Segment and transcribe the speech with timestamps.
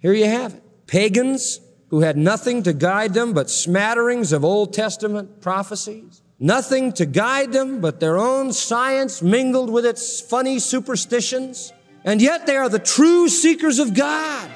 [0.00, 0.62] Here you have it.
[0.86, 1.60] Pagans
[1.90, 6.22] who had nothing to guide them but smatterings of Old Testament prophecies.
[6.38, 11.72] Nothing to guide them but their own science mingled with its funny superstitions.
[12.04, 14.48] And yet they are the true seekers of God.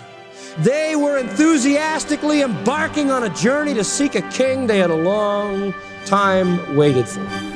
[0.59, 5.75] They were enthusiastically embarking on a journey to seek a king they had a long
[6.05, 7.52] time waited for.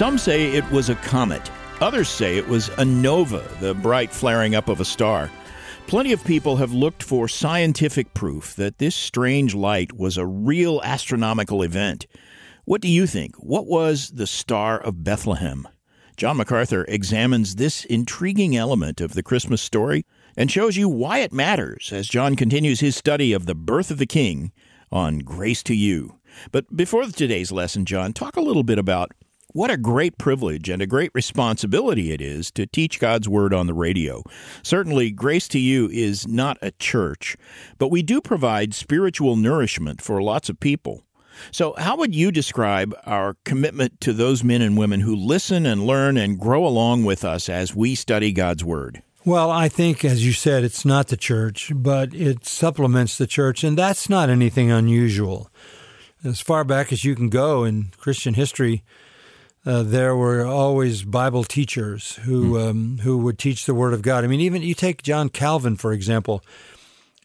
[0.00, 1.50] Some say it was a comet.
[1.82, 5.30] Others say it was a nova, the bright flaring up of a star.
[5.88, 10.80] Plenty of people have looked for scientific proof that this strange light was a real
[10.84, 12.06] astronomical event.
[12.64, 13.36] What do you think?
[13.36, 15.68] What was the Star of Bethlehem?
[16.16, 21.30] John MacArthur examines this intriguing element of the Christmas story and shows you why it
[21.30, 24.50] matters as John continues his study of the birth of the King
[24.90, 26.16] on Grace to You.
[26.52, 29.12] But before today's lesson, John, talk a little bit about
[29.52, 33.66] what a great privilege and a great responsibility it is to teach God's Word on
[33.66, 34.22] the radio.
[34.62, 37.36] Certainly, Grace to You is not a church,
[37.78, 41.04] but we do provide spiritual nourishment for lots of people.
[41.52, 45.86] So, how would you describe our commitment to those men and women who listen and
[45.86, 49.02] learn and grow along with us as we study God's Word?
[49.24, 53.62] Well, I think, as you said, it's not the church, but it supplements the church,
[53.62, 55.50] and that's not anything unusual.
[56.24, 58.82] As far back as you can go in Christian history,
[59.66, 62.70] uh, there were always Bible teachers who mm.
[62.70, 64.24] um, who would teach the Word of God.
[64.24, 66.42] I mean, even you take John Calvin for example,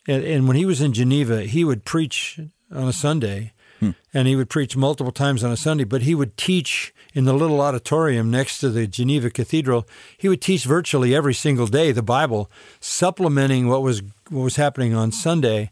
[0.08, 2.40] and, and when he was in Geneva, he would preach
[2.72, 3.92] on a Sunday, hmm.
[4.14, 5.86] and he would preach multiple times on a Sunday.
[5.86, 9.88] But he would teach in the little auditorium next to the Geneva Cathedral.
[10.18, 14.94] He would teach virtually every single day the Bible, supplementing what was what was happening
[14.94, 15.72] on Sunday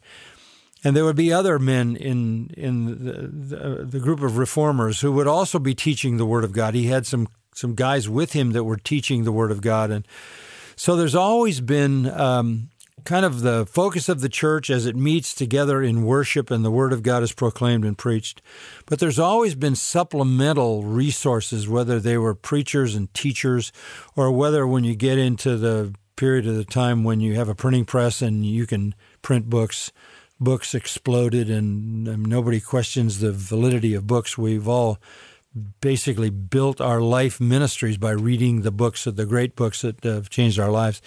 [0.84, 5.12] and there would be other men in in the, the, the, group of reformers who
[5.12, 6.74] would also be teaching the Word of God.
[6.74, 10.08] He had some some guys with him that were teaching the Word of God, and
[10.76, 12.70] so there's always been um,
[13.04, 16.72] kind of the focus of the church as it meets together in worship and the
[16.72, 18.42] Word of God is proclaimed and preached.
[18.86, 23.72] But there's always been supplemental resources, whether they were preachers and teachers,
[24.16, 27.56] or whether when you get into the period of the time when you have a
[27.56, 29.92] printing press and you can print books
[30.44, 34.38] books exploded and um, nobody questions the validity of books.
[34.38, 35.00] We've all
[35.82, 40.30] basically built our life ministries by reading the books of the great books that have
[40.30, 41.02] changed our lives.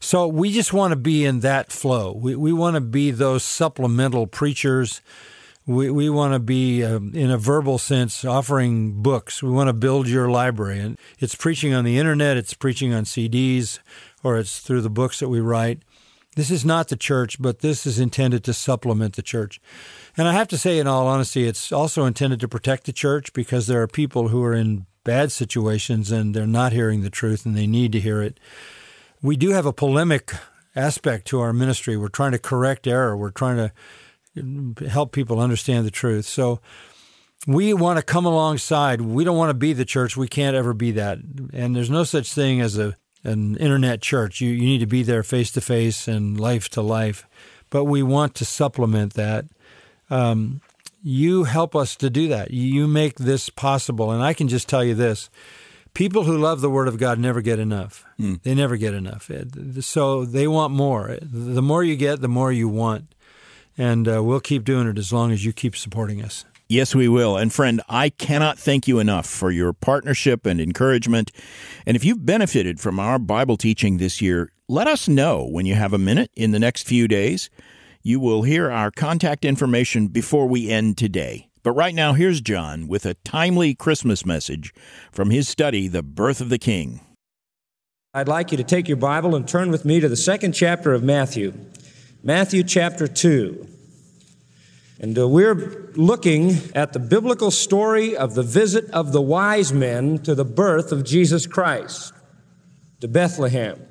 [0.00, 2.12] So we just want to be in that flow.
[2.12, 5.00] We, we want to be those supplemental preachers.
[5.64, 9.44] We, we want to be, um, in a verbal sense, offering books.
[9.44, 10.80] We want to build your library.
[10.80, 13.78] And it's preaching on the internet, it's preaching on CDs,
[14.24, 15.82] or it's through the books that we write.
[16.34, 19.60] This is not the church, but this is intended to supplement the church.
[20.16, 23.32] And I have to say, in all honesty, it's also intended to protect the church
[23.32, 27.44] because there are people who are in bad situations and they're not hearing the truth
[27.44, 28.40] and they need to hear it.
[29.20, 30.32] We do have a polemic
[30.74, 31.96] aspect to our ministry.
[31.96, 36.24] We're trying to correct error, we're trying to help people understand the truth.
[36.24, 36.60] So,
[37.46, 39.00] we want to come alongside.
[39.00, 40.16] We don't want to be the church.
[40.16, 41.18] We can't ever be that.
[41.52, 44.40] And there's no such thing as a an internet church.
[44.40, 47.26] You, you need to be there face to face and life to life.
[47.70, 49.46] But we want to supplement that.
[50.10, 50.60] Um,
[51.02, 52.50] you help us to do that.
[52.50, 54.10] You make this possible.
[54.10, 55.30] And I can just tell you this
[55.94, 58.04] people who love the Word of God never get enough.
[58.18, 58.42] Mm.
[58.42, 59.30] They never get enough.
[59.80, 61.18] So they want more.
[61.20, 63.14] The more you get, the more you want.
[63.78, 66.44] And uh, we'll keep doing it as long as you keep supporting us.
[66.72, 67.36] Yes, we will.
[67.36, 71.30] And friend, I cannot thank you enough for your partnership and encouragement.
[71.84, 75.74] And if you've benefited from our Bible teaching this year, let us know when you
[75.74, 77.50] have a minute in the next few days.
[78.02, 81.50] You will hear our contact information before we end today.
[81.62, 84.72] But right now, here's John with a timely Christmas message
[85.12, 87.00] from his study, The Birth of the King.
[88.14, 90.94] I'd like you to take your Bible and turn with me to the second chapter
[90.94, 91.52] of Matthew,
[92.22, 93.68] Matthew chapter 2.
[95.02, 100.18] And uh, we're looking at the biblical story of the visit of the wise men
[100.20, 102.12] to the birth of Jesus Christ,
[103.00, 103.84] to Bethlehem.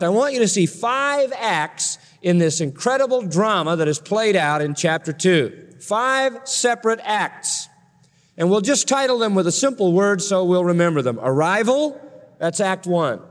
[0.00, 4.60] I want you to see five acts in this incredible drama that is played out
[4.60, 5.76] in chapter 2.
[5.80, 7.70] Five separate acts.
[8.36, 11.18] And we'll just title them with a simple word so we'll remember them.
[11.18, 11.98] Arrival,
[12.38, 13.22] that's act one.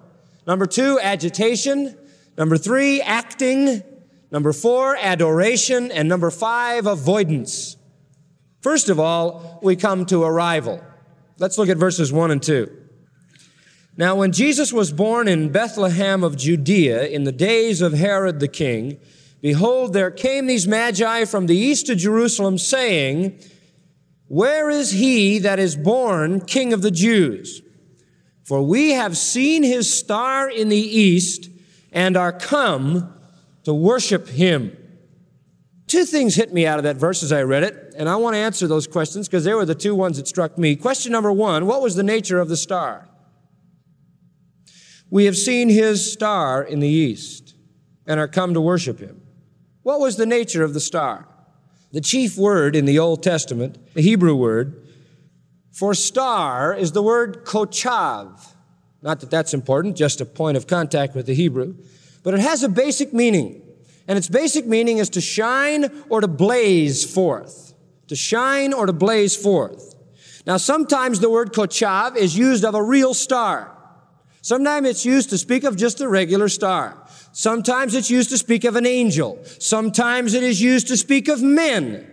[0.48, 1.96] Number two, agitation.
[2.36, 3.84] Number three, acting.
[4.34, 5.92] Number four, adoration.
[5.92, 7.78] And number five, avoidance.
[8.62, 10.84] First of all, we come to arrival.
[11.38, 12.76] Let's look at verses one and two.
[13.96, 18.48] Now, when Jesus was born in Bethlehem of Judea in the days of Herod the
[18.48, 18.98] king,
[19.40, 23.40] behold, there came these magi from the east of Jerusalem saying,
[24.30, 27.62] Where is he that is born King of the Jews?
[28.44, 31.52] For we have seen his star in the east
[31.92, 33.14] and are come
[33.64, 34.78] to worship him.
[35.88, 38.36] Two things hit me out of that verse as I read it, and I want
[38.36, 40.76] to answer those questions because they were the two ones that struck me.
[40.76, 43.10] Question number one What was the nature of the star?
[45.10, 47.56] We have seen his star in the east
[48.08, 49.22] and are come to worship him.
[49.84, 51.28] What was the nature of the star?
[51.92, 54.88] The chief word in the Old Testament, the Hebrew word,
[55.72, 58.54] for star is the word kochav.
[59.04, 61.76] Not that that's important, just a point of contact with the Hebrew.
[62.24, 63.62] But it has a basic meaning.
[64.08, 67.74] And its basic meaning is to shine or to blaze forth.
[68.08, 69.96] To shine or to blaze forth.
[70.46, 73.70] Now, sometimes the word kochav is used of a real star.
[74.42, 76.98] Sometimes it's used to speak of just a regular star.
[77.32, 79.40] Sometimes it's used to speak of an angel.
[79.60, 82.10] Sometimes it is used to speak of men.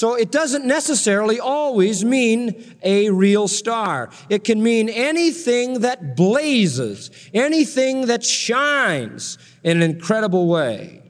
[0.00, 4.08] So it doesn't necessarily always mean a real star.
[4.30, 11.02] It can mean anything that blazes, anything that shines in an incredible way.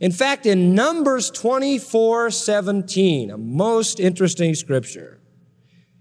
[0.00, 5.18] In fact, in Numbers 24 17, a most interesting scripture,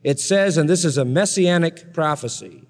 [0.04, 2.65] it says, and this is a messianic prophecy,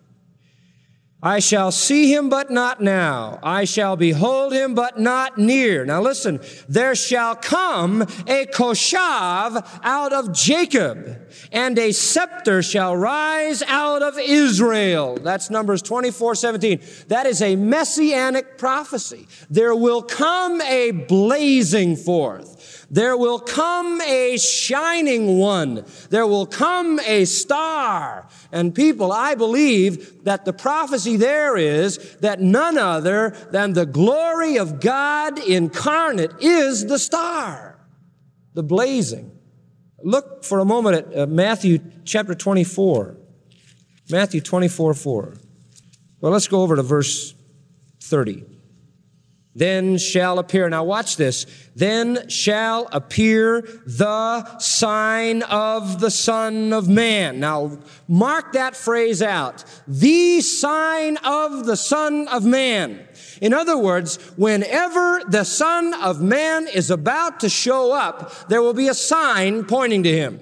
[1.25, 3.39] I shall see him, but not now.
[3.41, 5.83] I shall behold him, but not near.
[5.83, 6.39] Now listen,
[6.69, 11.17] there shall come a kochav out of Jacob,
[11.51, 15.15] and a scepter shall rise out of Israel.
[15.15, 16.81] That's Numbers 24, 17.
[17.07, 19.27] That is a messianic prophecy.
[19.49, 22.54] There will come a blazing forth.
[22.89, 25.85] There will come a shining one.
[26.09, 28.27] There will come a star.
[28.51, 34.57] And people, I believe that the prophecy there is that none other than the glory
[34.57, 37.79] of God incarnate is the star,
[38.53, 39.31] the blazing.
[40.03, 43.17] Look for a moment at uh, Matthew chapter 24.
[44.09, 45.33] Matthew 24, 4.
[46.21, 47.33] Well, let's go over to verse
[48.01, 48.54] 30
[49.55, 50.69] then shall appear.
[50.69, 51.45] Now watch this.
[51.75, 57.39] Then shall appear the sign of the Son of Man.
[57.39, 59.63] Now mark that phrase out.
[59.87, 63.07] The sign of the Son of Man.
[63.41, 68.73] In other words, whenever the Son of Man is about to show up, there will
[68.73, 70.41] be a sign pointing to him.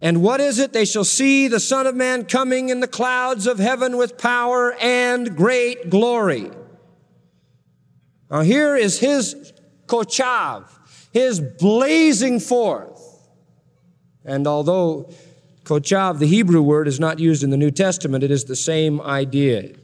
[0.00, 0.72] And what is it?
[0.72, 4.72] They shall see the Son of Man coming in the clouds of heaven with power
[4.80, 6.50] and great glory.
[8.32, 9.52] Now here is his
[9.86, 10.64] kochav,
[11.12, 13.28] his blazing forth.
[14.24, 15.12] And although
[15.64, 19.02] kochav, the Hebrew word, is not used in the New Testament, it is the same
[19.02, 19.74] idea.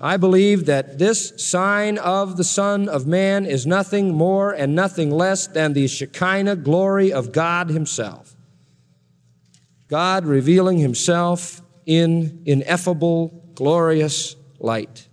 [0.00, 5.12] I believe that this sign of the Son of Man is nothing more and nothing
[5.12, 8.34] less than the Shekinah glory of God Himself.
[9.86, 15.06] God revealing Himself in ineffable, glorious light.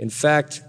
[0.00, 0.62] In fact,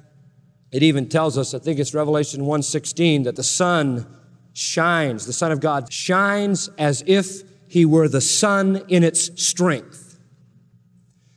[0.75, 4.06] it even tells us, I think it's Revelation 1:16, that the sun
[4.51, 10.19] shines, the Son of God shines as if he were the sun in its strength.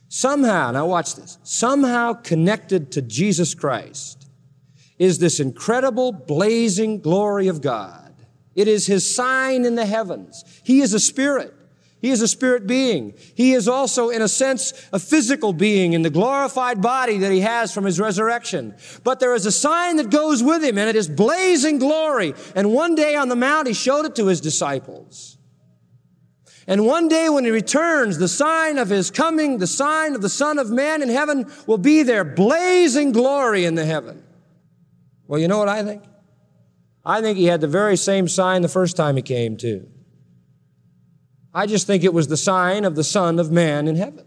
[0.09, 4.27] Somehow, now watch this, somehow connected to Jesus Christ
[4.97, 8.13] is this incredible blazing glory of God.
[8.55, 10.43] It is his sign in the heavens.
[10.65, 11.53] He is a spirit.
[12.01, 13.13] He is a spirit being.
[13.35, 17.41] He is also, in a sense, a physical being in the glorified body that he
[17.41, 18.75] has from his resurrection.
[19.03, 22.35] But there is a sign that goes with him, and it is blazing glory.
[22.55, 25.37] And one day on the mount, he showed it to his disciples.
[26.67, 30.29] And one day when he returns, the sign of his coming, the sign of the
[30.29, 34.23] Son of Man in heaven will be there, blazing glory in the heaven.
[35.27, 36.03] Well, you know what I think?
[37.03, 39.89] I think he had the very same sign the first time he came, too.
[41.53, 44.25] I just think it was the sign of the Son of Man in heaven.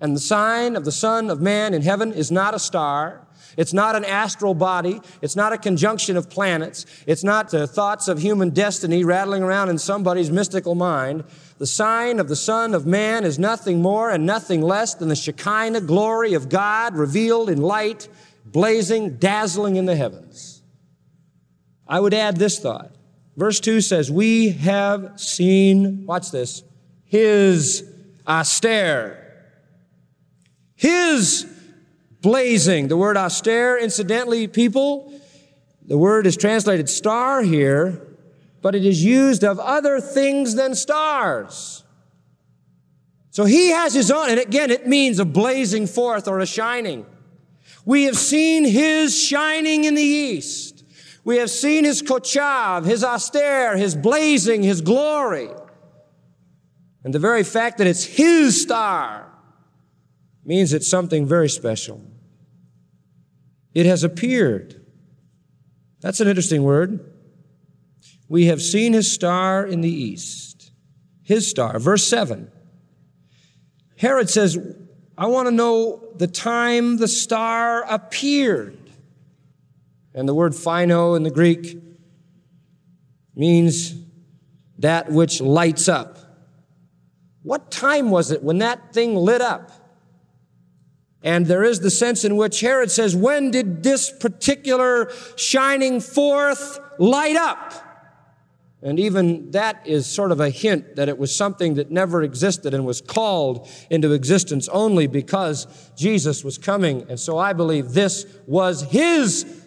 [0.00, 3.26] And the sign of the Son of Man in heaven is not a star.
[3.56, 5.00] It's not an astral body.
[5.20, 6.86] It's not a conjunction of planets.
[7.06, 11.24] It's not the thoughts of human destiny rattling around in somebody's mystical mind.
[11.58, 15.16] The sign of the Son of Man is nothing more and nothing less than the
[15.16, 18.08] Shekinah glory of God revealed in light,
[18.44, 20.62] blazing, dazzling in the heavens.
[21.86, 22.90] I would add this thought.
[23.36, 26.62] Verse 2 says, We have seen, watch this,
[27.04, 27.84] his
[28.26, 29.18] aster.
[30.74, 31.46] His
[32.20, 32.88] blazing.
[32.88, 35.12] The word aster, incidentally, people,
[35.86, 38.06] the word is translated star here,
[38.60, 41.82] but it is used of other things than stars.
[43.30, 47.06] So he has his own, and again, it means a blazing forth or a shining.
[47.84, 50.71] We have seen his shining in the east.
[51.24, 55.48] We have seen his kochav, his aster, his blazing, his glory.
[57.04, 59.26] And the very fact that it's his star
[60.44, 62.00] means it's something very special.
[63.74, 64.84] It has appeared.
[66.00, 67.12] That's an interesting word.
[68.28, 70.72] We have seen his star in the east.
[71.22, 71.78] His star.
[71.78, 72.50] Verse 7.
[73.96, 74.58] Herod says,
[75.16, 78.81] I want to know the time the star appeared.
[80.14, 81.78] And the word phaino in the Greek
[83.34, 83.94] means
[84.78, 86.18] that which lights up.
[87.42, 89.70] What time was it when that thing lit up?
[91.22, 96.80] And there is the sense in which Herod says, when did this particular shining forth
[96.98, 97.74] light up?
[98.82, 102.74] And even that is sort of a hint that it was something that never existed
[102.74, 107.06] and was called into existence only because Jesus was coming.
[107.08, 109.61] And so I believe this was his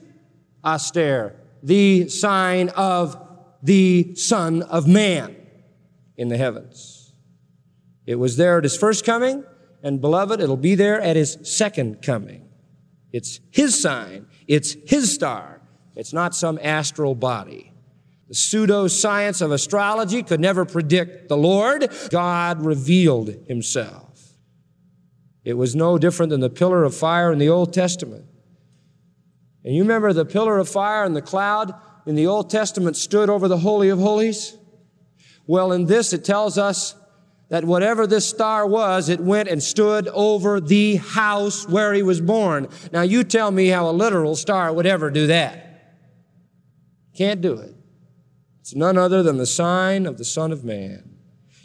[0.65, 3.21] aster, the sign of
[3.63, 5.35] the Son of Man
[6.17, 7.13] in the heavens.
[8.05, 9.43] It was there at his first coming,
[9.81, 12.47] and beloved, it'll be there at his second coming.
[13.11, 14.27] It's his sign.
[14.47, 15.61] It's his star.
[15.95, 17.71] It's not some astral body.
[18.27, 21.89] The pseudoscience of astrology could never predict the Lord.
[22.09, 24.33] God revealed himself.
[25.43, 28.25] It was no different than the pillar of fire in the Old Testament.
[29.65, 31.73] And you remember the pillar of fire and the cloud
[32.05, 34.55] in the Old Testament stood over the Holy of Holies?
[35.47, 36.93] Well, in this, it tells us
[37.49, 42.21] that whatever this star was, it went and stood over the house where he was
[42.21, 42.67] born.
[42.91, 45.97] Now, you tell me how a literal star would ever do that.
[47.15, 47.73] Can't do it.
[48.61, 51.14] It's none other than the sign of the Son of Man.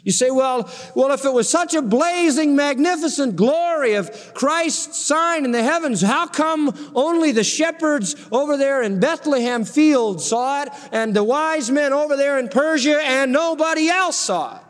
[0.03, 5.45] You say, well, well, if it was such a blazing, magnificent glory of Christ's sign
[5.45, 10.69] in the heavens, how come only the shepherds over there in Bethlehem field saw it
[10.91, 14.63] and the wise men over there in Persia and nobody else saw it?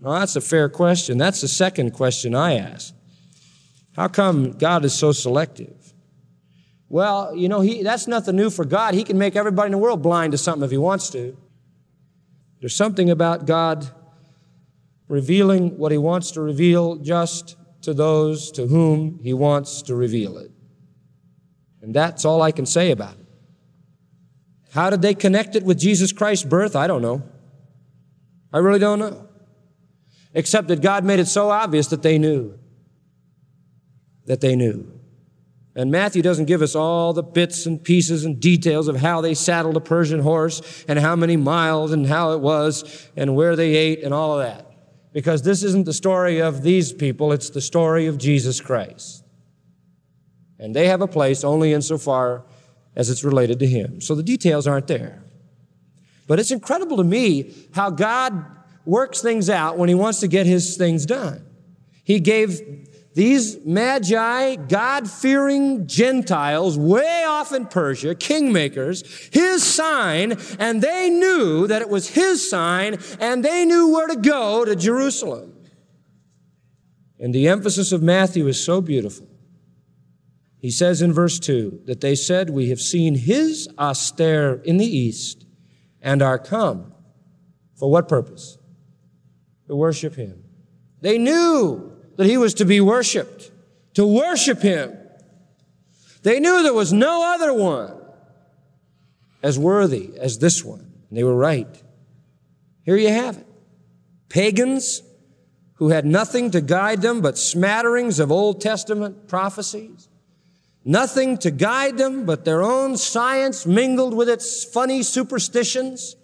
[0.00, 1.18] Well, that's a fair question.
[1.18, 2.94] That's the second question I ask.
[3.94, 5.92] How come God is so selective?
[6.88, 8.94] Well, you know, he, that's nothing new for God.
[8.94, 11.36] He can make everybody in the world blind to something if he wants to.
[12.62, 13.90] There's something about God
[15.08, 20.38] revealing what He wants to reveal just to those to whom He wants to reveal
[20.38, 20.52] it.
[21.82, 23.26] And that's all I can say about it.
[24.70, 26.76] How did they connect it with Jesus Christ's birth?
[26.76, 27.24] I don't know.
[28.52, 29.28] I really don't know.
[30.32, 32.56] Except that God made it so obvious that they knew.
[34.26, 34.88] That they knew.
[35.74, 39.32] And Matthew doesn't give us all the bits and pieces and details of how they
[39.32, 43.74] saddled a Persian horse and how many miles and how it was and where they
[43.74, 44.70] ate and all of that.
[45.12, 49.24] Because this isn't the story of these people, it's the story of Jesus Christ.
[50.58, 52.44] And they have a place only insofar
[52.94, 54.00] as it's related to Him.
[54.00, 55.22] So the details aren't there.
[56.26, 58.44] But it's incredible to me how God
[58.84, 61.44] works things out when He wants to get His things done.
[62.04, 62.60] He gave
[63.14, 71.66] these magi, God fearing Gentiles, way off in Persia, kingmakers, his sign, and they knew
[71.66, 75.52] that it was his sign, and they knew where to go to Jerusalem.
[77.18, 79.28] And the emphasis of Matthew is so beautiful.
[80.58, 84.86] He says in verse 2 that they said, We have seen his aster in the
[84.86, 85.44] east
[86.00, 86.94] and are come.
[87.74, 88.58] For what purpose?
[89.66, 90.44] To worship him.
[91.00, 93.50] They knew that he was to be worshiped,
[93.94, 94.96] to worship him.
[96.22, 97.98] They knew there was no other one
[99.42, 100.92] as worthy as this one.
[101.08, 101.82] And they were right.
[102.84, 103.46] Here you have it.
[104.28, 105.02] Pagans
[105.74, 110.08] who had nothing to guide them but smatterings of Old Testament prophecies.
[110.84, 116.16] Nothing to guide them but their own science mingled with its funny superstitions.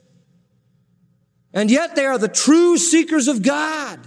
[1.53, 3.99] And yet they are the true seekers of God.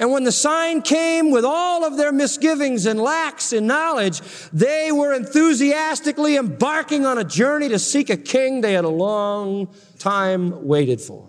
[0.00, 4.90] And when the sign came with all of their misgivings and lacks in knowledge, they
[4.90, 10.66] were enthusiastically embarking on a journey to seek a king they had a long time
[10.66, 11.28] waited for.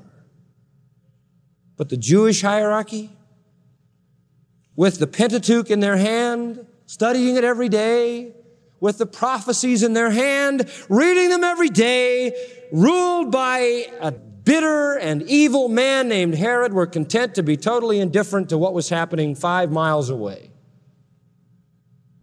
[1.75, 3.09] But the Jewish hierarchy,
[4.77, 8.33] with the Pentateuch in their hand, studying it every day,
[8.81, 12.33] with the prophecies in their hand, reading them every day,
[12.73, 18.49] ruled by a bitter and evil man named Herod were content to be totally indifferent
[18.49, 20.51] to what was happening five miles away.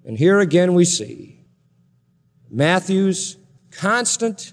[0.05, 1.47] And here again we see
[2.51, 3.37] Matthew's
[3.71, 4.53] constant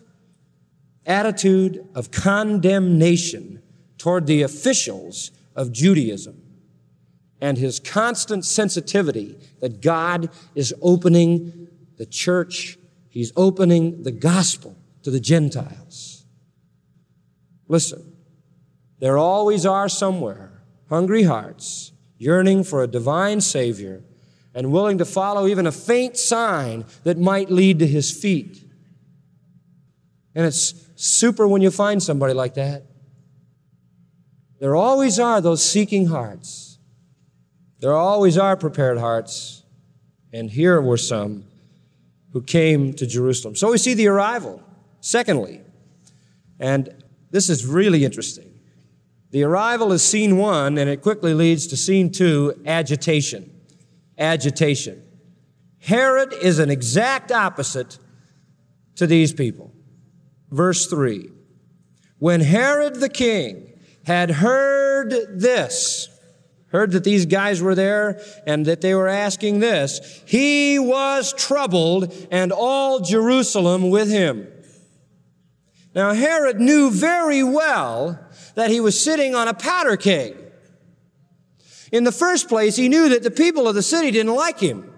[1.05, 3.63] attitude of condemnation
[3.97, 6.41] toward the officials of Judaism
[7.41, 11.64] and his constant sensitivity that God is opening
[11.97, 12.77] the church
[13.15, 16.25] He's opening the gospel to the Gentiles.
[17.69, 18.17] Listen,
[18.99, 24.03] there always are somewhere hungry hearts yearning for a divine Savior
[24.53, 28.65] and willing to follow even a faint sign that might lead to His feet.
[30.35, 32.83] And it's super when you find somebody like that.
[34.59, 36.79] There always are those seeking hearts.
[37.79, 39.63] There always are prepared hearts.
[40.33, 41.45] And here were some
[42.35, 43.55] who came to Jerusalem.
[43.55, 44.61] So we see the arrival.
[44.99, 45.61] Secondly,
[46.59, 46.93] and
[47.31, 48.53] this is really interesting.
[49.31, 53.49] The arrival is scene one, and it quickly leads to scene two agitation.
[54.17, 55.01] Agitation.
[55.79, 57.99] Herod is an exact opposite
[58.95, 59.71] to these people.
[60.51, 61.29] Verse 3
[62.19, 66.09] When Herod the king had heard this,
[66.75, 72.13] heard that these guys were there and that they were asking this, he was troubled
[72.31, 74.47] and all Jerusalem with him.
[75.93, 78.19] Now Herod knew very well
[78.55, 80.35] that he was sitting on a powder keg.
[81.91, 84.91] In the first place, he knew that the people of the city didn't like him.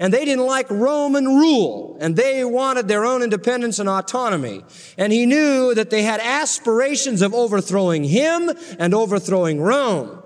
[0.00, 4.62] And they didn't like Roman rule, and they wanted their own independence and autonomy.
[4.96, 10.22] And he knew that they had aspirations of overthrowing him and overthrowing Rome.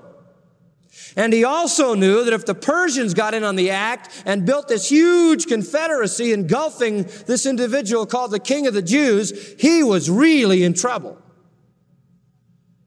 [1.16, 4.68] And he also knew that if the Persians got in on the act and built
[4.68, 10.64] this huge confederacy engulfing this individual called the King of the Jews, he was really
[10.64, 11.18] in trouble.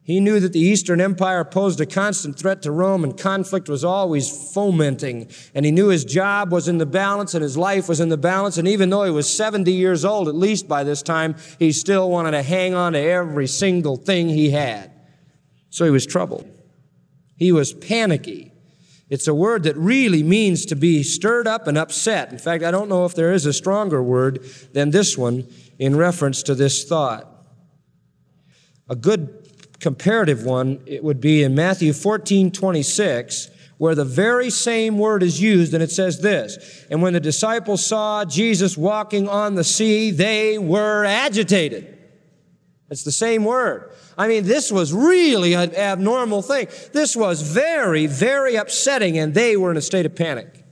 [0.06, 3.84] He knew that the Eastern Empire posed a constant threat to Rome and conflict was
[3.84, 5.28] always fomenting.
[5.56, 8.18] And he knew his job was in the balance and his life was in the
[8.18, 8.60] balance.
[8.60, 12.12] And even though he was 70 years old, at least by this time, he still
[12.12, 14.92] wanted to hang on to every single thing he had.
[15.72, 16.55] So he was troubled.
[17.36, 18.52] He was panicky.
[19.10, 22.32] It's a word that really means to be stirred up and upset.
[22.32, 25.96] In fact, I don't know if there is a stronger word than this one in
[25.96, 27.30] reference to this thought.
[28.90, 29.48] A good
[29.80, 35.42] comparative one, it would be in Matthew 14, 26, where the very same word is
[35.42, 40.12] used, and it says this, and when the disciples saw Jesus walking on the sea,
[40.12, 41.95] they were agitated.
[42.90, 43.92] It's the same word.
[44.18, 46.68] I mean, this was really an abnormal thing.
[46.94, 50.64] This was very, very upsetting, and they were in a state of panic.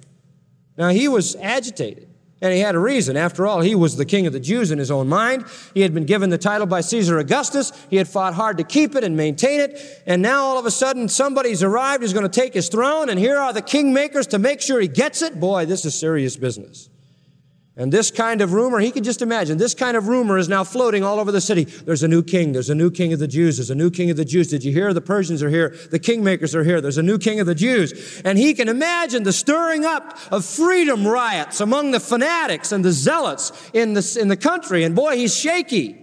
[0.78, 2.10] Now, he was agitated.
[2.44, 3.16] And he had a reason.
[3.16, 5.46] After all, he was the king of the Jews in his own mind.
[5.74, 7.72] He had been given the title by Caesar Augustus.
[7.90, 10.04] He had fought hard to keep it and maintain it.
[10.06, 13.08] And now all of a sudden somebody's arrived who's going to take his throne.
[13.08, 15.40] And here are the kingmakers to make sure he gets it.
[15.40, 16.90] Boy, this is serious business.
[17.76, 20.64] And this kind of rumor, he could just imagine, this kind of rumor is now
[20.64, 21.64] floating all over the city.
[21.64, 22.52] There's a new king.
[22.52, 23.58] There's a new king of the Jews.
[23.58, 24.48] There's a new king of the Jews.
[24.50, 24.94] Did you hear?
[24.94, 25.76] The Persians are here.
[25.90, 26.82] The kingmakers are here.
[26.82, 28.22] There's a new king of the Jews.
[28.24, 32.92] And he can imagine the stirring up of freedom riots among the fanatics and the
[32.92, 34.84] zealots in the, in the country.
[34.84, 36.00] And boy, he's shaky.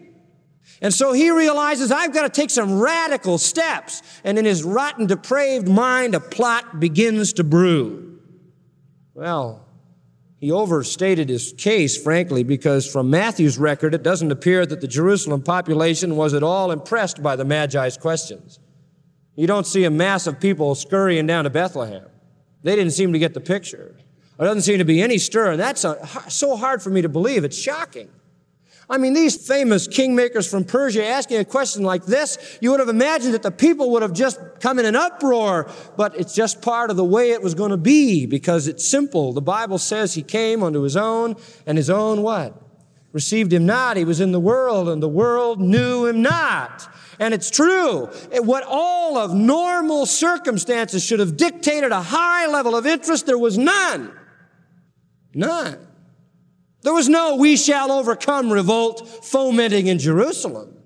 [0.82, 4.02] And so he realizes, I've got to take some radical steps.
[4.24, 8.18] And in his rotten, depraved mind, a plot begins to brew.
[9.14, 9.68] Well,
[10.40, 15.42] he overstated his case, frankly, because from Matthew's record, it doesn't appear that the Jerusalem
[15.42, 18.58] population was at all impressed by the Magi's questions.
[19.36, 22.06] You don't see a mass of people scurrying down to Bethlehem.
[22.62, 23.96] They didn't seem to get the picture.
[24.38, 25.84] There doesn't seem to be any stir, and that's
[26.28, 27.44] so hard for me to believe.
[27.44, 28.08] It's shocking.
[28.90, 32.88] I mean, these famous kingmakers from Persia asking a question like this, you would have
[32.88, 36.90] imagined that the people would have just come in an uproar, but it's just part
[36.90, 39.32] of the way it was going to be because it's simple.
[39.32, 42.60] The Bible says he came unto his own, and his own what?
[43.12, 43.96] Received him not.
[43.96, 46.92] He was in the world, and the world knew him not.
[47.20, 48.06] And it's true.
[48.32, 53.56] What all of normal circumstances should have dictated a high level of interest, there was
[53.56, 54.12] none.
[55.32, 55.86] None.
[56.82, 60.76] There was no we shall overcome revolt fomenting in Jerusalem.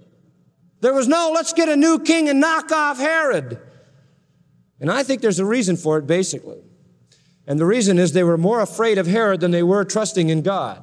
[0.80, 3.60] There was no let's get a new king and knock off Herod.
[4.80, 6.62] And I think there's a reason for it, basically.
[7.46, 10.42] And the reason is they were more afraid of Herod than they were trusting in
[10.42, 10.82] God.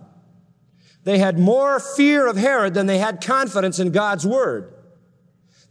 [1.04, 4.74] They had more fear of Herod than they had confidence in God's word.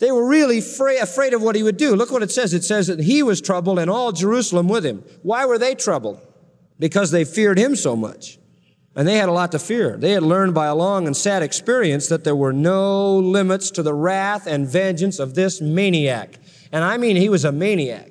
[0.01, 1.95] They were really afraid of what he would do.
[1.95, 2.55] Look what it says.
[2.55, 5.05] It says that he was troubled and all Jerusalem with him.
[5.23, 6.21] Why were they troubled?
[6.79, 8.39] Because they feared him so much.
[8.97, 9.97] And they had a lot to fear.
[9.97, 13.83] They had learned by a long and sad experience that there were no limits to
[13.83, 16.39] the wrath and vengeance of this maniac.
[16.73, 18.11] And I mean, he was a maniac.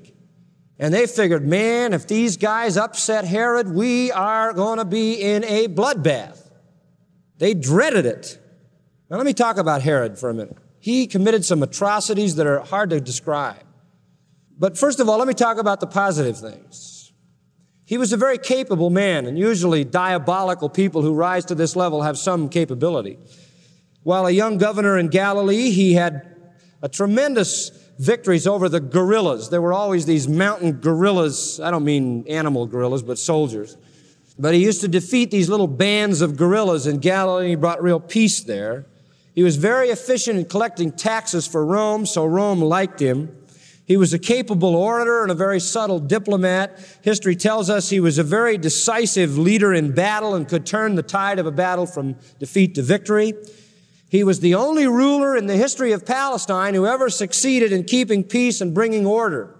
[0.80, 5.44] And they figured, man, if these guys upset Herod, we are going to be in
[5.44, 6.50] a bloodbath.
[7.38, 8.40] They dreaded it.
[9.10, 10.58] Now, let me talk about Herod for a minute.
[10.80, 13.64] He committed some atrocities that are hard to describe.
[14.58, 16.99] But first of all, let me talk about the positive things.
[17.90, 22.04] He was a very capable man, and usually diabolical people who rise to this level
[22.04, 23.18] have some capability.
[24.04, 26.36] While a young governor in Galilee, he had
[26.84, 29.50] a tremendous victories over the guerrillas.
[29.50, 31.60] There were always these mountain guerrillas.
[31.60, 33.76] I don't mean animal guerrillas, but soldiers.
[34.38, 37.46] But he used to defeat these little bands of guerrillas in Galilee.
[37.46, 38.86] And he brought real peace there.
[39.34, 43.36] He was very efficient in collecting taxes for Rome, so Rome liked him.
[43.90, 46.78] He was a capable orator and a very subtle diplomat.
[47.02, 51.02] History tells us he was a very decisive leader in battle and could turn the
[51.02, 53.34] tide of a battle from defeat to victory.
[54.08, 58.24] He was the only ruler in the history of Palestine who ever succeeded in keeping
[58.24, 59.56] peace and bringing order.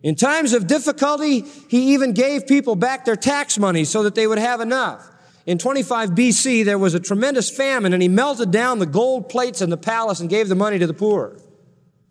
[0.00, 4.28] In times of difficulty, he even gave people back their tax money so that they
[4.28, 5.04] would have enough.
[5.44, 9.60] In 25 BC, there was a tremendous famine and he melted down the gold plates
[9.60, 11.36] in the palace and gave the money to the poor.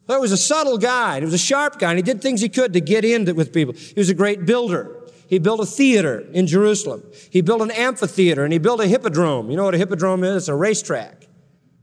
[0.09, 1.19] He was a subtle guy.
[1.19, 3.53] He was a sharp guy and he did things he could to get in with
[3.53, 3.75] people.
[3.75, 4.95] He was a great builder.
[5.27, 7.03] He built a theater in Jerusalem.
[7.29, 9.51] He built an amphitheater and he built a hippodrome.
[9.51, 10.43] You know what a hippodrome is?
[10.43, 11.27] It's a racetrack.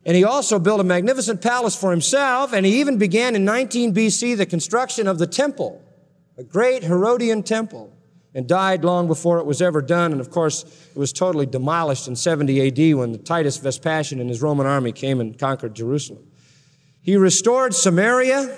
[0.04, 3.92] And he also built a magnificent palace for himself, and he even began in 19
[3.92, 5.82] BC the construction of the temple,
[6.38, 7.92] a great Herodian temple,
[8.32, 10.12] and died long before it was ever done.
[10.12, 10.62] And of course,
[10.94, 15.20] it was totally demolished in 70 AD when Titus Vespasian and his Roman army came
[15.20, 16.24] and conquered Jerusalem.
[17.06, 18.54] He restored Samaria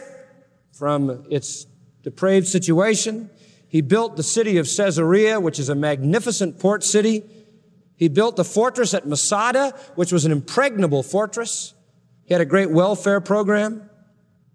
[0.73, 1.67] from its
[2.03, 3.31] depraved situation.
[3.69, 7.23] He built the city of Caesarea, which is a magnificent port city
[7.99, 11.75] he built the fortress at Masada, which was an impregnable fortress.
[12.27, 13.91] He had a great welfare program.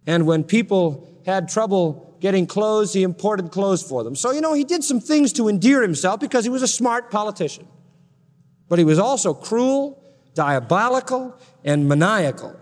[0.07, 4.15] And when people had trouble getting clothes, he imported clothes for them.
[4.15, 7.11] So, you know, he did some things to endear himself because he was a smart
[7.11, 7.67] politician.
[8.69, 10.01] But he was also cruel,
[10.33, 12.57] diabolical, and maniacal.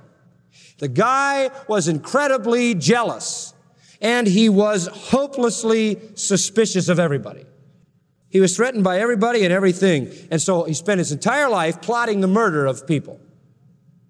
[0.82, 3.54] The guy was incredibly jealous
[4.02, 7.46] and he was hopelessly suspicious of everybody.
[8.30, 10.12] He was threatened by everybody and everything.
[10.32, 13.20] And so he spent his entire life plotting the murder of people.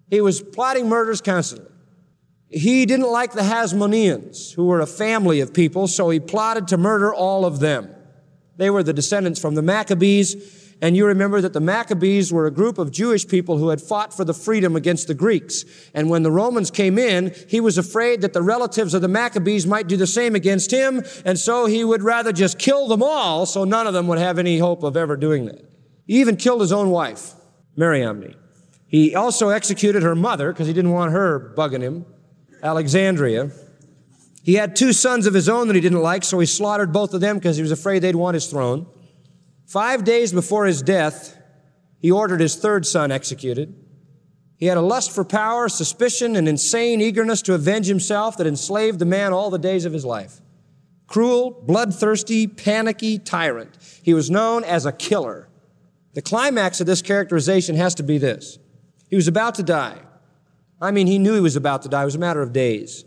[0.08, 1.70] He was plotting murders constantly.
[2.48, 6.78] He didn't like the Hasmoneans, who were a family of people, so he plotted to
[6.78, 7.94] murder all of them.
[8.56, 12.50] They were the descendants from the Maccabees, and you remember that the Maccabees were a
[12.50, 15.64] group of Jewish people who had fought for the freedom against the Greeks.
[15.94, 19.64] And when the Romans came in, he was afraid that the relatives of the Maccabees
[19.64, 21.04] might do the same against him.
[21.24, 24.40] And so he would rather just kill them all so none of them would have
[24.40, 25.64] any hope of ever doing that.
[26.04, 27.32] He even killed his own wife,
[27.76, 28.34] Mariamne.
[28.88, 32.06] He also executed her mother because he didn't want her bugging him,
[32.60, 33.52] Alexandria.
[34.42, 37.14] He had two sons of his own that he didn't like, so he slaughtered both
[37.14, 38.88] of them because he was afraid they'd want his throne.
[39.72, 41.34] Five days before his death,
[41.98, 43.74] he ordered his third son executed.
[44.58, 48.98] He had a lust for power, suspicion, and insane eagerness to avenge himself that enslaved
[48.98, 50.42] the man all the days of his life.
[51.06, 53.70] Cruel, bloodthirsty, panicky tyrant.
[54.02, 55.48] He was known as a killer.
[56.12, 58.58] The climax of this characterization has to be this.
[59.08, 59.96] He was about to die.
[60.82, 62.02] I mean, he knew he was about to die.
[62.02, 63.06] It was a matter of days.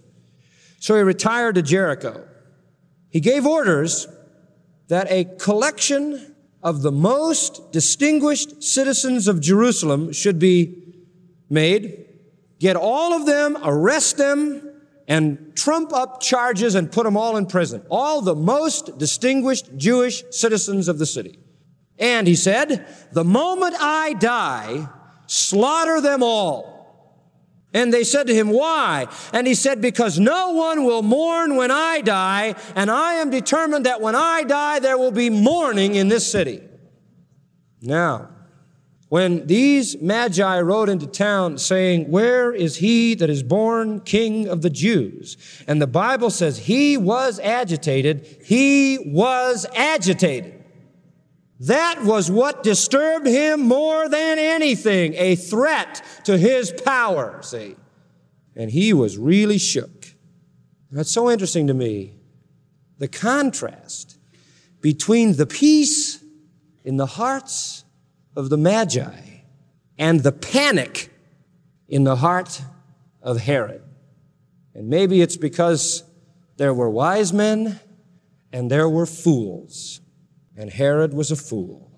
[0.79, 2.27] So he retired to Jericho.
[3.11, 4.07] He gave orders
[4.87, 6.31] that a collection
[6.65, 10.95] of the most distinguished citizens of Jerusalem should be
[11.47, 12.07] made.
[12.59, 14.73] Get all of them, arrest them,
[15.07, 17.85] and trump up charges and put them all in prison.
[17.91, 21.37] All the most distinguished Jewish citizens of the city.
[21.99, 24.89] And he said, the moment I die,
[25.27, 26.74] slaughter them all.
[27.75, 29.07] And they said to him, Why?
[29.33, 33.85] And he said, Because no one will mourn when I die, and I am determined
[33.85, 36.63] that when I die, there will be mourning in this city.
[37.81, 38.29] Now,
[39.09, 44.61] when these magi rode into town saying, Where is he that is born king of
[44.61, 45.35] the Jews?
[45.67, 48.25] And the Bible says he was agitated.
[48.45, 50.64] He was agitated.
[51.59, 57.75] That was what disturbed him more than anything, a threat to his power, see.
[58.55, 60.07] And he was really shook.
[60.91, 62.13] That's so interesting to me.
[62.97, 64.17] The contrast
[64.81, 66.23] between the peace
[66.83, 67.83] in the hearts
[68.35, 69.41] of the Magi
[69.97, 71.09] and the panic
[71.87, 72.61] in the heart
[73.21, 73.81] of Herod.
[74.73, 76.03] And maybe it's because
[76.57, 77.79] there were wise men
[78.51, 80.01] and there were fools
[80.57, 81.91] and Herod was a fool.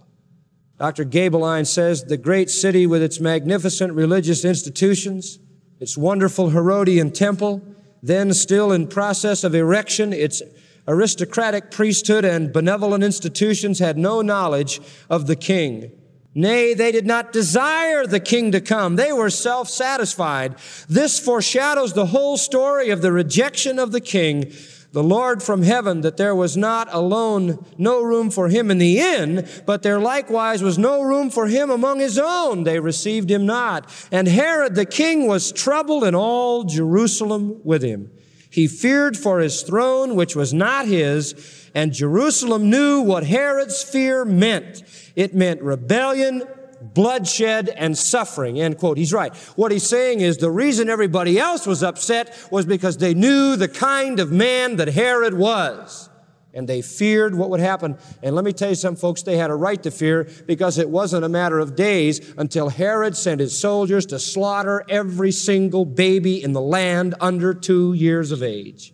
[0.80, 1.06] Dr.
[1.06, 5.40] Gaebelein says the great city with its magnificent religious institutions,
[5.80, 7.62] its wonderful Herodian temple,
[8.04, 10.42] then still in process of erection, its
[10.88, 15.92] aristocratic priesthood and benevolent institutions had no knowledge of the king.
[16.36, 18.96] Nay, they did not desire the king to come.
[18.96, 20.56] They were self-satisfied.
[20.88, 24.54] This foreshadows the whole story of the rejection of the king
[24.94, 29.00] the Lord from heaven that there was not alone no room for him in the
[29.00, 32.64] inn, but there likewise was no room for him among his own.
[32.64, 33.92] They received him not.
[34.12, 38.12] And Herod the king was troubled and all Jerusalem with him.
[38.50, 44.26] He feared for his throne, which was not his, and Jerusalem knew what Herod's fear
[44.26, 44.84] meant.
[45.16, 46.44] It meant rebellion,
[46.82, 48.98] bloodshed and suffering, end quote.
[48.98, 49.36] He's right.
[49.56, 53.68] What he's saying is the reason everybody else was upset was because they knew the
[53.68, 56.10] kind of man that Herod was.
[56.54, 57.98] And they feared what would happen.
[58.24, 60.90] And let me tell you some folks, they had a right to fear because it
[60.90, 66.42] wasn't a matter of days until Herod sent his soldiers to slaughter every single baby
[66.42, 68.94] in the land under two years of age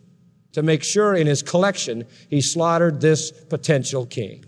[0.54, 4.44] to make sure in his collection he slaughtered this potential king.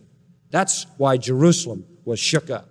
[0.51, 2.71] That's why Jerusalem was shook up.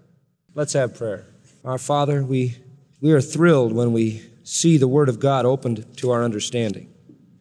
[0.58, 1.26] Let's have prayer.
[1.65, 2.56] Our Father, we,
[3.02, 6.94] we are thrilled when we see the Word of God opened to our understanding.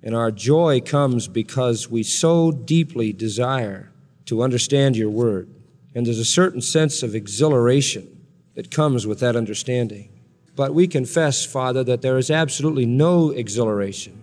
[0.03, 3.93] And our joy comes because we so deeply desire
[4.25, 5.49] to understand your Word.
[5.95, 10.09] And there's a certain sense of exhilaration that comes with that understanding.
[10.57, 14.21] But we confess, Father, that there is absolutely no exhilaration,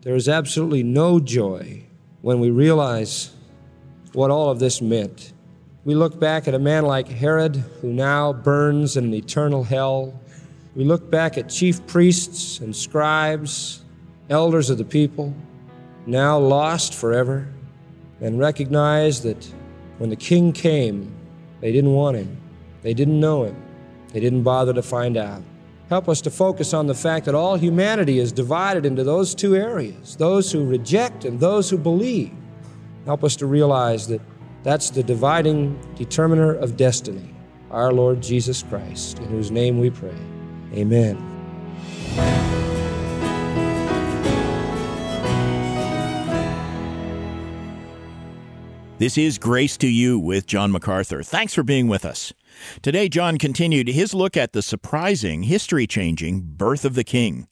[0.00, 1.84] there is absolutely no joy
[2.22, 3.30] when we realize
[4.14, 5.32] what all of this meant
[5.84, 10.18] we look back at a man like Herod, who now burns in an eternal hell.
[10.76, 13.84] We look back at chief priests and scribes,
[14.30, 15.34] elders of the people,
[16.06, 17.48] now lost forever,
[18.20, 19.44] and recognize that
[19.98, 21.12] when the king came,
[21.60, 22.40] they didn't want him,
[22.82, 23.56] they didn't know him,
[24.12, 25.42] they didn't bother to find out.
[25.88, 29.56] Help us to focus on the fact that all humanity is divided into those two
[29.56, 32.32] areas those who reject and those who believe.
[33.04, 34.20] Help us to realize that
[34.62, 37.34] that's the dividing determiner of destiny,
[37.70, 40.14] our Lord Jesus Christ, in whose name we pray.
[40.72, 41.28] Amen.
[48.98, 51.24] This is Grace to You with John MacArthur.
[51.24, 52.32] Thanks for being with us.
[52.82, 57.48] Today, John continued his look at the surprising, history changing birth of the King.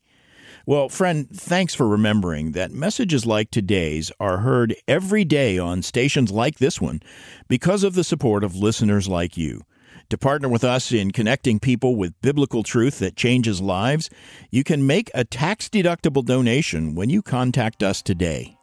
[0.70, 6.30] Well, friend, thanks for remembering that messages like today's are heard every day on stations
[6.30, 7.02] like this one
[7.48, 9.62] because of the support of listeners like you.
[10.10, 14.10] To partner with us in connecting people with biblical truth that changes lives,
[14.52, 18.56] you can make a tax deductible donation when you contact us today.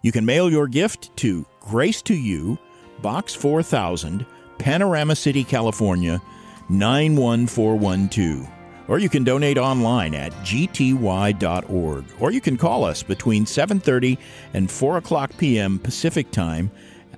[0.00, 2.56] You can mail your gift to Grace to You,
[3.02, 4.24] Box 4000,
[4.58, 6.22] Panorama City, California
[6.68, 8.57] 91412
[8.88, 14.18] or you can donate online at gty.org, or you can call us between 7:30
[14.54, 15.78] and 4 o'clock p.m.
[15.78, 16.70] Pacific Time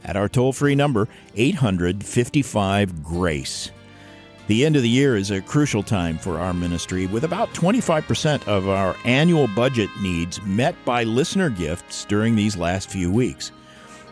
[0.04, 3.70] at our toll-free number 855 Grace.
[4.48, 8.48] The end of the year is a crucial time for our ministry, with about 25%
[8.48, 13.52] of our annual budget needs met by listener gifts during these last few weeks.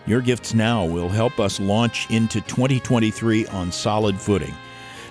[0.06, 4.54] Your gifts now will help us launch into 2023 on solid footing.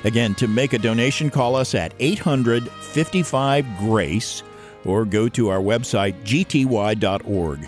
[0.04, 4.44] Again, to make a donation, call us at 800 55 GRACE
[4.86, 7.68] or go to our website, gty.org.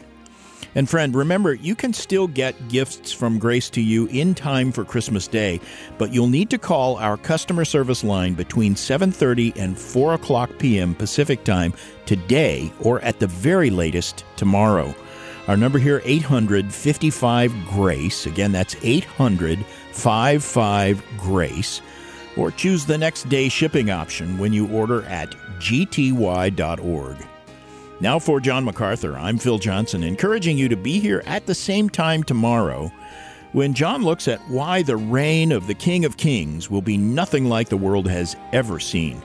[0.75, 4.85] And friend, remember, you can still get gifts from Grace to you in time for
[4.85, 5.59] Christmas Day,
[5.97, 10.93] but you'll need to call our customer service line between 7:30 and 4 o'clock p.m.
[10.93, 11.73] Pacific Time
[12.05, 14.93] today, or at the very latest tomorrow.
[15.47, 18.27] Our number here, 855 Grace.
[18.27, 21.81] Again, that's 800 55 Grace
[22.39, 27.17] or choose the next day shipping option when you order at gty.org.
[28.01, 31.89] Now, for John MacArthur, I'm Phil Johnson, encouraging you to be here at the same
[31.89, 32.91] time tomorrow
[33.51, 37.45] when John looks at why the reign of the King of Kings will be nothing
[37.45, 39.21] like the world has ever seen.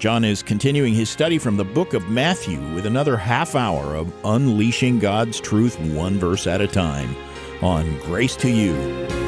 [0.00, 4.12] John is continuing his study from the book of Matthew with another half hour of
[4.24, 7.14] unleashing God's truth one verse at a time
[7.62, 9.21] on Grace to You.